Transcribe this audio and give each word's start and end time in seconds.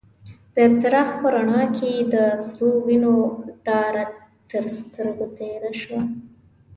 د 0.55 0.57
څراغ 0.79 1.09
په 1.21 1.27
رڼا 1.33 1.61
کې 1.75 1.87
يې 1.95 2.03
د 2.13 2.15
سرو 2.45 2.69
وينو 2.87 3.15
داره 3.67 4.03
تر 4.49 4.63
سترګو 4.77 5.25
تېره 5.37 5.71
شوه. 5.81 6.01